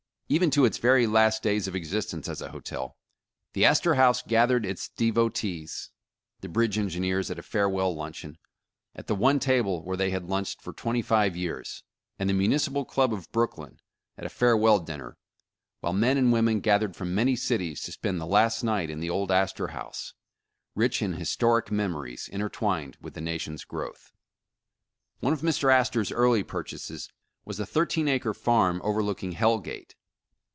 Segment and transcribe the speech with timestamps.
[0.31, 2.95] Even to its very last days of existence as a hotel,
[3.51, 5.89] the Astor House gathered its devo tees,—
[6.39, 8.37] the bridge engineers at a farewell luncheon,
[8.95, 11.83] at the one table where they had lunched for twenty five years;
[12.17, 13.81] and the Municipal Club of Brooklyn,
[14.17, 15.17] at a fare well dinner;
[15.81, 19.09] while men and women gathered from many cities to spend the last night in the
[19.09, 20.13] old Astor House,
[20.75, 24.13] rich in historic memories intertwined with the nation's growth.
[25.19, 25.69] One of Mr.
[25.69, 27.09] Astor 's early purchases
[27.43, 29.93] was a thirteen acre farm, overlooking Hell Gate.